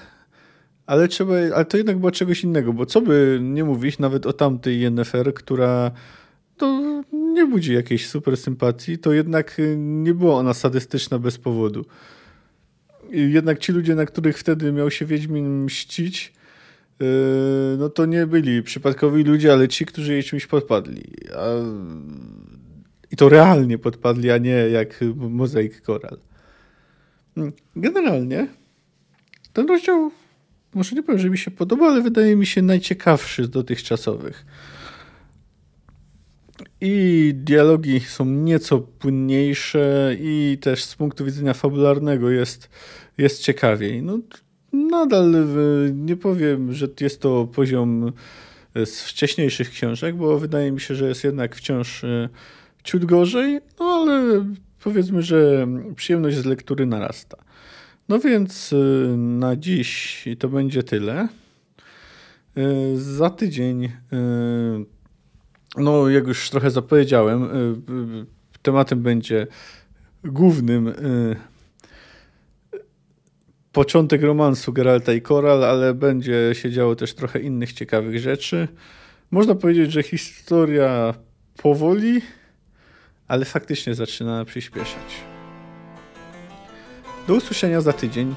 ale 0.86 1.08
trzeba, 1.08 1.34
ale 1.54 1.64
to 1.64 1.76
jednak 1.76 1.98
było 1.98 2.10
czegoś 2.10 2.44
innego, 2.44 2.72
bo 2.72 2.86
co 2.86 3.00
by 3.00 3.38
nie 3.42 3.64
mówić 3.64 3.98
nawet 3.98 4.26
o 4.26 4.32
tamtej 4.32 4.80
Yennefer, 4.80 5.34
która 5.34 5.90
to 6.56 7.02
nie 7.12 7.46
budzi 7.46 7.74
jakiejś 7.74 8.08
super 8.08 8.36
sympatii, 8.36 8.98
to 8.98 9.12
jednak 9.12 9.60
nie 9.76 10.14
była 10.14 10.34
ona 10.34 10.54
sadystyczna 10.54 11.18
bez 11.18 11.38
powodu. 11.38 11.84
Jednak 13.10 13.58
ci 13.58 13.72
ludzie, 13.72 13.94
na 13.94 14.06
których 14.06 14.38
wtedy 14.38 14.72
miał 14.72 14.90
się 14.90 15.06
Wiedźmin 15.06 15.64
mścić, 15.64 16.32
no 17.78 17.88
to 17.88 18.06
nie 18.06 18.26
byli 18.26 18.62
przypadkowi 18.62 19.24
ludzie, 19.24 19.52
ale 19.52 19.68
ci, 19.68 19.86
którzy 19.86 20.12
jej 20.12 20.22
czymś 20.22 20.46
podpadli. 20.46 21.02
A 21.36 21.46
I 23.10 23.16
to 23.16 23.28
realnie 23.28 23.78
podpadli, 23.78 24.30
a 24.30 24.38
nie 24.38 24.50
jak 24.50 25.00
mozaik 25.16 25.82
koral. 25.82 26.18
Mm, 27.36 27.52
generalnie 27.76 28.48
ten 29.52 29.68
rozdział, 29.68 30.10
może 30.74 30.96
nie 30.96 31.02
powiem, 31.02 31.20
że 31.20 31.30
mi 31.30 31.38
się 31.38 31.50
podoba, 31.50 31.86
ale 31.86 32.02
wydaje 32.02 32.36
mi 32.36 32.46
się 32.46 32.62
najciekawszy 32.62 33.44
z 33.44 33.50
dotychczasowych. 33.50 34.46
I 36.80 37.32
dialogi 37.34 38.00
są 38.00 38.24
nieco 38.24 38.78
płynniejsze, 38.78 40.16
i 40.20 40.58
też 40.60 40.84
z 40.84 40.94
punktu 40.96 41.24
widzenia 41.24 41.54
fabularnego 41.54 42.30
jest, 42.30 42.70
jest 43.18 43.42
ciekawiej. 43.42 44.02
No, 44.02 44.18
nadal 44.74 45.34
e, 45.34 45.44
nie 45.94 46.16
powiem, 46.16 46.72
że 46.72 46.88
jest 47.00 47.20
to 47.20 47.48
poziom 47.54 48.12
z 48.84 49.02
wcześniejszych 49.02 49.70
książek, 49.70 50.16
bo 50.16 50.38
wydaje 50.38 50.72
mi 50.72 50.80
się, 50.80 50.94
że 50.94 51.08
jest 51.08 51.24
jednak 51.24 51.56
wciąż 51.56 52.04
e, 52.04 52.28
ciut 52.84 53.04
gorzej, 53.04 53.60
no 53.80 53.84
ale 53.84 54.44
powiedzmy, 54.84 55.22
że 55.22 55.66
przyjemność 55.96 56.36
z 56.36 56.44
lektury 56.44 56.86
narasta. 56.86 57.36
No 58.08 58.18
więc 58.18 58.72
e, 58.72 59.16
na 59.16 59.56
dziś 59.56 60.24
to 60.38 60.48
będzie 60.48 60.82
tyle. 60.82 61.28
Za 62.94 63.30
tydzień 63.30 63.92
no, 65.76 66.08
jak 66.08 66.26
już 66.26 66.50
trochę 66.50 66.70
zapowiedziałem, 66.70 67.48
tematem 68.62 69.02
będzie 69.02 69.46
głównym 70.24 70.92
początek 73.74 74.22
romansu 74.22 74.72
Geralta 74.72 75.12
i 75.12 75.22
Koral, 75.22 75.64
ale 75.64 75.94
będzie 75.94 76.50
się 76.52 76.70
działo 76.70 76.96
też 76.96 77.14
trochę 77.14 77.40
innych 77.40 77.72
ciekawych 77.72 78.20
rzeczy. 78.20 78.68
Można 79.30 79.54
powiedzieć, 79.54 79.92
że 79.92 80.02
historia 80.02 81.14
powoli, 81.56 82.22
ale 83.28 83.44
faktycznie 83.44 83.94
zaczyna 83.94 84.44
przyspieszać. 84.44 85.24
Do 87.28 87.34
usłyszenia 87.34 87.80
za 87.80 87.92
tydzień. 87.92 88.34